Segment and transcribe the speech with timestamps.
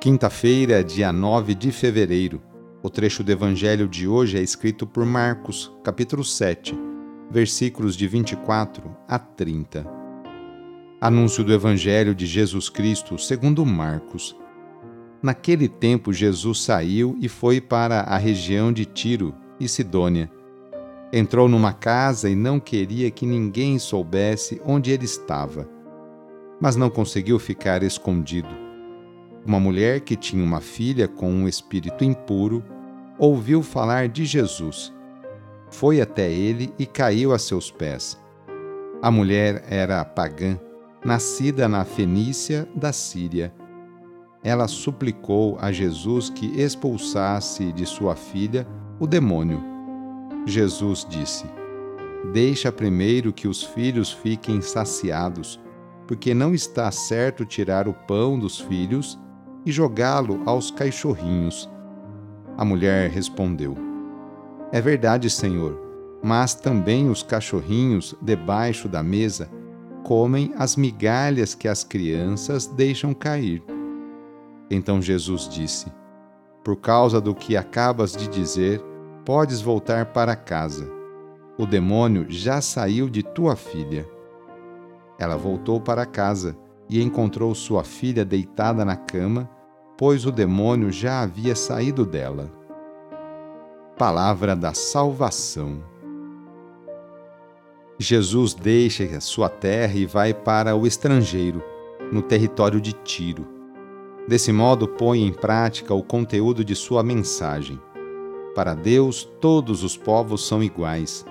[0.00, 2.40] Quinta-feira, dia 9 de fevereiro.
[2.84, 6.72] O trecho do evangelho de hoje é escrito por Marcos, capítulo 7,
[7.28, 9.84] versículos de 24 a 30.
[11.00, 14.36] Anúncio do evangelho de Jesus Cristo, segundo Marcos.
[15.20, 20.30] Naquele tempo Jesus saiu e foi para a região de Tiro e Sidônia.
[21.12, 25.68] Entrou numa casa e não queria que ninguém soubesse onde ele estava.
[26.60, 28.67] Mas não conseguiu ficar escondido
[29.48, 32.62] uma mulher que tinha uma filha com um espírito impuro
[33.18, 34.92] ouviu falar de Jesus.
[35.70, 38.20] Foi até ele e caiu a seus pés.
[39.00, 40.60] A mulher era pagã,
[41.02, 43.50] nascida na Fenícia da Síria.
[44.44, 48.68] Ela suplicou a Jesus que expulsasse de sua filha
[49.00, 49.62] o demônio.
[50.44, 51.46] Jesus disse:
[52.34, 55.58] Deixa primeiro que os filhos fiquem saciados,
[56.06, 59.18] porque não está certo tirar o pão dos filhos
[59.68, 61.68] e jogá-lo aos cachorrinhos.
[62.56, 63.76] A mulher respondeu:
[64.72, 65.78] É verdade, Senhor,
[66.22, 69.50] mas também os cachorrinhos debaixo da mesa
[70.02, 73.62] comem as migalhas que as crianças deixam cair.
[74.70, 75.92] Então Jesus disse:
[76.64, 78.82] Por causa do que acabas de dizer,
[79.22, 80.90] podes voltar para casa.
[81.58, 84.08] O demônio já saiu de tua filha.
[85.18, 86.56] Ela voltou para casa
[86.88, 89.50] e encontrou sua filha deitada na cama,
[89.98, 92.50] pois o demônio já havia saído dela.
[93.98, 95.82] Palavra da Salvação.
[97.98, 101.62] Jesus deixa sua terra e vai para o estrangeiro,
[102.10, 103.46] no território de Tiro.
[104.26, 107.78] Desse modo, põe em prática o conteúdo de sua mensagem.
[108.54, 111.26] Para Deus, todos os povos são iguais.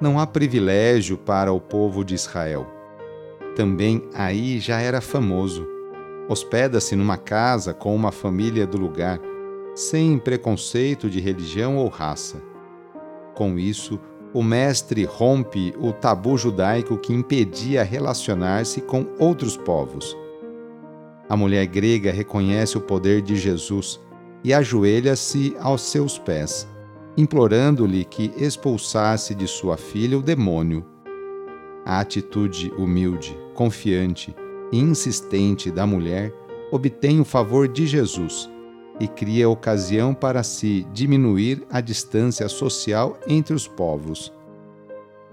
[0.00, 2.66] Não há privilégio para o povo de Israel
[3.54, 5.66] também aí já era famoso.
[6.28, 9.20] Hospeda-se numa casa com uma família do lugar,
[9.74, 12.40] sem preconceito de religião ou raça.
[13.34, 13.98] Com isso,
[14.32, 20.16] o mestre rompe o tabu judaico que impedia relacionar-se com outros povos.
[21.28, 24.00] A mulher grega reconhece o poder de Jesus
[24.44, 26.68] e ajoelha-se aos seus pés,
[27.16, 30.84] implorando-lhe que expulsasse de sua filha o demônio.
[31.84, 34.34] A atitude humilde, confiante
[34.72, 36.32] insistente da mulher
[36.70, 38.50] obtém o favor de Jesus
[38.98, 44.32] e cria ocasião para se diminuir a distância social entre os povos.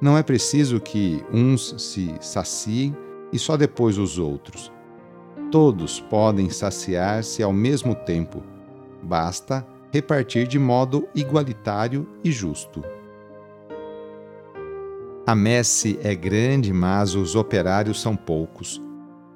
[0.00, 2.96] Não é preciso que uns se saciem
[3.32, 4.72] e só depois os outros.
[5.50, 8.42] Todos podem saciar-se ao mesmo tempo.
[9.02, 12.82] Basta repartir de modo igualitário e justo.
[15.26, 18.80] A messe é grande, mas os operários são poucos.